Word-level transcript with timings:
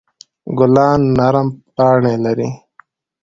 ګلان 0.57 1.01
نرم 1.17 1.47
پاڼې 1.75 2.13
لري. 2.23 2.49